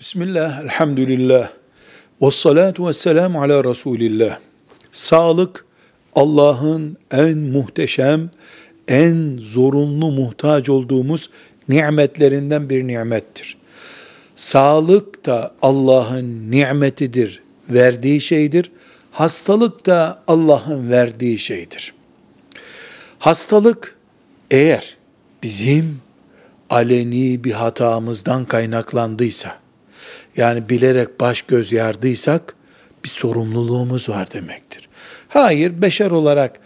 [0.00, 1.50] Bismillah, elhamdülillah,
[2.22, 4.38] ve salatu ve selamu ala Resulillah.
[4.92, 5.64] Sağlık,
[6.14, 8.30] Allah'ın en muhteşem,
[8.88, 11.30] en zorunlu muhtaç olduğumuz
[11.68, 13.56] nimetlerinden bir nimettir.
[14.34, 18.70] Sağlık da Allah'ın nimetidir, verdiği şeydir.
[19.12, 21.94] Hastalık da Allah'ın verdiği şeydir.
[23.18, 23.96] Hastalık
[24.50, 24.96] eğer
[25.42, 26.00] bizim
[26.70, 29.60] aleni bir hatamızdan kaynaklandıysa,
[30.36, 32.54] yani bilerek baş göz yardıysak
[33.04, 34.88] bir sorumluluğumuz var demektir.
[35.28, 36.60] Hayır, beşer olarak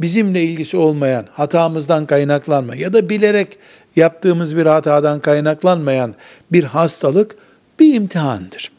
[0.00, 3.58] bizimle ilgisi olmayan hatamızdan kaynaklanma ya da bilerek
[3.96, 6.14] yaptığımız bir hatadan kaynaklanmayan
[6.52, 7.36] bir hastalık
[7.80, 8.72] bir imtihandır.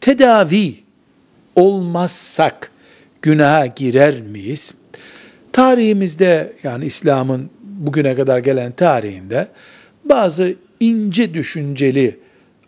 [0.00, 0.74] Tedavi
[1.56, 2.70] olmazsak
[3.22, 4.74] günaha girer miyiz?
[5.52, 9.48] Tarihimizde yani İslam'ın bugüne kadar gelen tarihinde
[10.04, 12.18] bazı ince düşünceli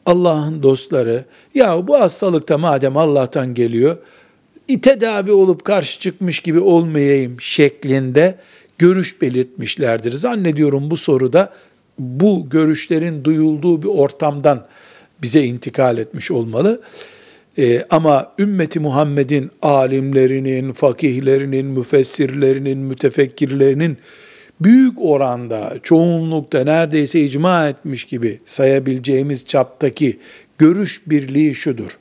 [0.06, 1.24] Allah'ın dostları
[1.54, 3.96] ya bu hastalıkta madem Allah'tan geliyor
[4.82, 8.38] tedavi olup karşı çıkmış gibi olmayayım şeklinde
[8.78, 10.12] görüş belirtmişlerdir.
[10.12, 11.52] Zannediyorum bu soruda
[11.98, 14.66] bu görüşlerin duyulduğu bir ortamdan
[15.22, 16.80] bize intikal etmiş olmalı.
[17.58, 23.98] Ee, ama ümmeti Muhammed'in alimlerinin, fakihlerinin, müfessirlerinin, mütefekkirlerinin
[24.60, 30.18] büyük oranda, çoğunlukta neredeyse icma etmiş gibi sayabileceğimiz çaptaki
[30.58, 31.98] görüş birliği şudur.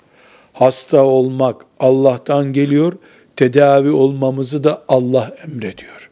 [0.54, 2.94] Hasta olmak Allah'tan geliyor,
[3.36, 6.10] tedavi olmamızı da Allah emrediyor.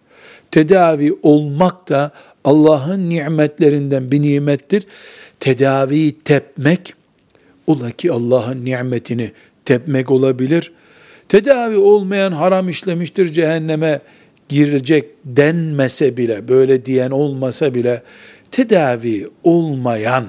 [0.51, 2.11] Tedavi olmak da
[2.43, 4.87] Allah'ın nimetlerinden bir nimettir.
[5.39, 6.93] Tedaviyi tepmek,
[7.67, 9.31] ola ki Allah'ın nimetini
[9.65, 10.71] tepmek olabilir.
[11.29, 14.01] Tedavi olmayan haram işlemiştir cehenneme
[14.49, 18.03] girecek denmese bile, böyle diyen olmasa bile
[18.51, 20.25] tedavi olmayan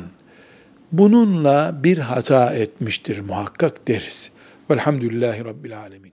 [0.93, 4.31] bununla bir hata etmiştir muhakkak deriz.
[4.71, 6.03] Velhamdülillahi Rabbil Alemin.